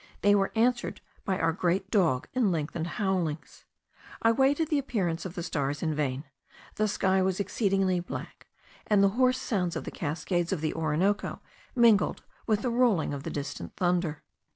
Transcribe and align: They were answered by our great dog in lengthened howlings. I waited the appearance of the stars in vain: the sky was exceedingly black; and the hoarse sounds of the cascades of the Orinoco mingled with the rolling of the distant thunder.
They 0.23 0.33
were 0.33 0.51
answered 0.55 0.99
by 1.25 1.37
our 1.37 1.53
great 1.53 1.91
dog 1.91 2.27
in 2.33 2.49
lengthened 2.51 2.87
howlings. 2.97 3.65
I 4.23 4.31
waited 4.31 4.69
the 4.69 4.79
appearance 4.79 5.25
of 5.25 5.35
the 5.35 5.43
stars 5.43 5.83
in 5.83 5.93
vain: 5.93 6.23
the 6.73 6.87
sky 6.87 7.21
was 7.21 7.39
exceedingly 7.39 7.99
black; 7.99 8.47
and 8.87 9.03
the 9.03 9.09
hoarse 9.09 9.39
sounds 9.39 9.75
of 9.75 9.83
the 9.83 9.91
cascades 9.91 10.51
of 10.51 10.61
the 10.61 10.73
Orinoco 10.73 11.39
mingled 11.75 12.23
with 12.47 12.63
the 12.63 12.71
rolling 12.71 13.13
of 13.13 13.21
the 13.21 13.29
distant 13.29 13.75
thunder. 13.75 14.23